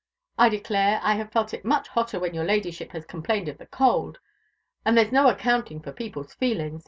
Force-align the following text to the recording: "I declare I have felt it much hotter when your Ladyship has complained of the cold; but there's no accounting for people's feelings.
"I 0.35 0.49
declare 0.49 0.99
I 1.03 1.13
have 1.13 1.31
felt 1.31 1.53
it 1.53 1.63
much 1.63 1.89
hotter 1.89 2.19
when 2.19 2.33
your 2.33 2.43
Ladyship 2.43 2.91
has 2.93 3.05
complained 3.05 3.47
of 3.47 3.59
the 3.59 3.67
cold; 3.67 4.17
but 4.83 4.95
there's 4.95 5.11
no 5.11 5.29
accounting 5.29 5.79
for 5.79 5.91
people's 5.91 6.33
feelings. 6.33 6.79